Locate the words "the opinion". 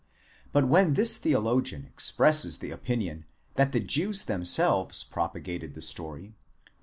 2.57-3.25